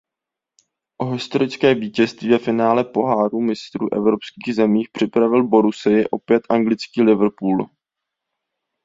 [1.01, 7.69] O historické vítězství ve finále Poháru mistrů evropských zemí připravil Borussii opět anglický Liverpool.